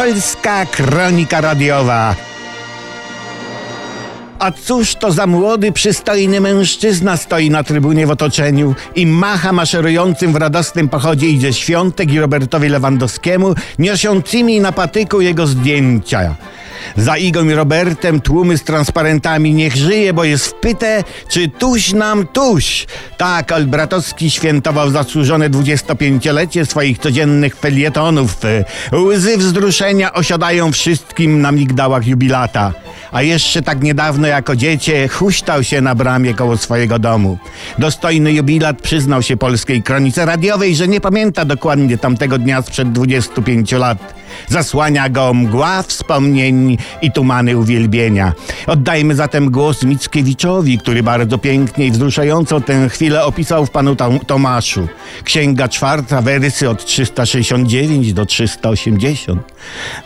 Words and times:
Polska 0.00 0.66
Kronika 0.66 1.40
Radiowa. 1.40 2.16
A 4.38 4.52
cóż 4.52 4.94
to 4.94 5.12
za 5.12 5.26
młody, 5.26 5.72
przystojny 5.72 6.40
mężczyzna 6.40 7.16
stoi 7.16 7.50
na 7.50 7.64
trybunie 7.64 8.06
w 8.06 8.10
otoczeniu 8.10 8.74
i 8.96 9.06
macha 9.06 9.52
maszerującym 9.52 10.32
w 10.32 10.36
radosnym 10.36 10.88
pochodzie 10.88 11.26
idzie 11.26 11.52
Świątek 11.52 12.12
i 12.12 12.20
Robertowi 12.20 12.68
Lewandowskiemu, 12.68 13.54
niosącymi 13.78 14.60
na 14.60 14.72
patyku 14.72 15.20
jego 15.20 15.46
zdjęcia. 15.46 16.34
Za 16.96 17.16
Igą 17.16 17.44
i 17.44 17.54
Robertem 17.54 18.20
tłumy 18.20 18.58
z 18.58 18.62
transparentami 18.62 19.54
niech 19.54 19.76
żyje, 19.76 20.12
bo 20.12 20.24
jest 20.24 20.46
wpyte, 20.46 21.04
czy 21.28 21.48
tuś 21.48 21.92
nam 21.92 22.26
tuś. 22.26 22.86
Tak 23.18 23.52
Olbratowski 23.52 24.30
świętował 24.30 24.90
zasłużone 24.90 25.50
25-lecie 25.50 26.66
swoich 26.66 26.98
codziennych 26.98 27.56
felietonów. 27.56 28.36
Łzy 28.92 29.38
wzruszenia 29.38 30.12
osiadają 30.12 30.72
wszystkim 30.72 31.40
na 31.40 31.52
migdałach 31.52 32.06
jubilata. 32.06 32.72
A 33.12 33.22
jeszcze 33.22 33.62
tak 33.62 33.82
niedawno 33.82 34.26
jako 34.26 34.56
dziecię 34.56 35.08
huśtał 35.08 35.64
się 35.64 35.80
na 35.80 35.94
bramie 35.94 36.34
koło 36.34 36.56
swojego 36.56 36.98
domu. 36.98 37.38
Dostojny 37.78 38.32
jubilat 38.32 38.82
przyznał 38.82 39.22
się 39.22 39.36
polskiej 39.36 39.82
kronice 39.82 40.26
radiowej, 40.26 40.76
że 40.76 40.88
nie 40.88 41.00
pamięta 41.00 41.44
dokładnie 41.44 41.98
tamtego 41.98 42.38
dnia 42.38 42.62
sprzed 42.62 42.92
25 42.92 43.72
lat. 43.72 44.19
Zasłania 44.48 45.08
go 45.08 45.34
mgła 45.34 45.82
wspomnień 45.82 46.78
i 47.02 47.12
tumany 47.12 47.56
uwielbienia. 47.56 48.32
Oddajmy 48.66 49.14
zatem 49.14 49.50
głos 49.50 49.82
Mickiewiczowi, 49.82 50.78
który 50.78 51.02
bardzo 51.02 51.38
pięknie 51.38 51.86
i 51.86 51.90
wzruszająco 51.90 52.60
tę 52.60 52.88
chwilę 52.88 53.24
opisał 53.24 53.66
w 53.66 53.70
panu 53.70 53.96
Tomaszu. 54.26 54.88
Księga 55.24 55.68
czwarta, 55.68 56.22
wersy 56.22 56.70
od 56.70 56.84
369 56.84 58.12
do 58.12 58.26
380. 58.26 59.42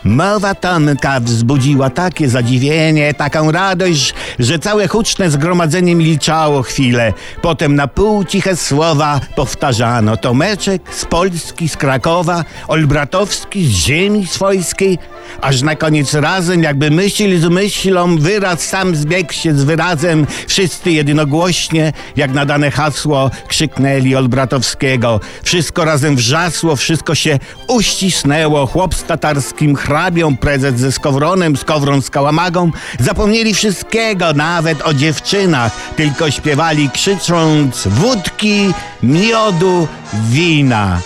Mowa 0.03 0.55
Tomka 0.55 1.19
wzbudziła 1.19 1.89
takie 1.89 2.29
zadziwienie, 2.29 3.13
taką 3.13 3.51
radość, 3.51 4.13
że 4.39 4.59
całe 4.59 4.87
huczne 4.87 5.29
zgromadzenie 5.29 5.95
milczało 5.95 6.61
chwilę. 6.61 7.13
Potem 7.41 7.75
na 7.75 7.87
pół 7.87 8.25
ciche 8.25 8.55
słowa 8.55 9.19
powtarzano. 9.35 10.17
Tomeczek 10.17 10.81
z 10.91 11.05
Polski, 11.05 11.69
z 11.69 11.77
Krakowa, 11.77 12.43
Olbratowski 12.67 13.65
z 13.65 13.69
ziemi 13.69 14.27
swojskiej, 14.27 14.97
aż 15.41 15.61
na 15.61 15.75
koniec 15.75 16.13
razem, 16.13 16.63
jakby 16.63 16.91
myśl 16.91 17.39
z 17.39 17.45
myślą, 17.45 18.17
wyraz 18.17 18.61
sam 18.61 18.95
zbiegł 18.95 19.33
się 19.33 19.55
z 19.55 19.63
wyrazem, 19.63 20.27
wszyscy 20.47 20.91
jednogłośnie, 20.91 21.93
jak 22.15 22.33
na 22.33 22.45
dane 22.45 22.71
hasło, 22.71 23.31
krzyknęli 23.47 24.15
Olbratowskiego. 24.15 25.19
Wszystko 25.43 25.85
razem 25.85 26.15
wrzasło, 26.15 26.75
wszystko 26.75 27.15
się 27.15 27.39
uścisnęło. 27.67 28.67
Chłop 28.67 28.95
z 28.95 29.03
tatarskim 29.03 29.75
hrabią, 29.75 30.37
prezes 30.37 30.79
ze 30.79 30.91
skowronem, 30.91 31.57
skowron 31.57 32.01
z 32.01 32.09
kałamagą, 32.09 32.71
zapomnieli 32.99 33.53
wszystkiego, 33.53 34.24
nawet 34.33 34.81
o 34.81 34.93
dziewczynach, 34.93 35.71
tylko 35.95 36.31
śpiewali 36.31 36.89
krzycząc 36.89 37.87
wódki, 37.87 38.73
miodu, 39.03 39.87
wina. 40.13 40.99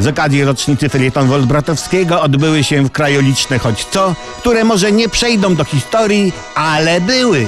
Z 0.00 0.06
okazji 0.06 0.44
rocznicy 0.44 0.88
felieton 0.88 1.28
Wolbratowskiego 1.28 2.22
odbyły 2.22 2.64
się 2.64 2.82
w 2.82 2.90
kraju 2.90 3.20
liczne 3.20 3.58
choć 3.58 3.84
co, 3.84 4.14
które 4.38 4.64
może 4.64 4.92
nie 4.92 5.08
przejdą 5.08 5.54
do 5.54 5.64
historii, 5.64 6.32
ale 6.54 7.00
były. 7.00 7.46